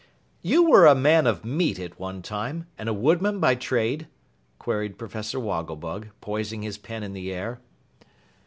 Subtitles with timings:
[0.41, 4.07] "You were a man of meat at one time and a woodman by trade?"
[4.57, 7.61] queried Professor Wogglebug, poising his pen in the air.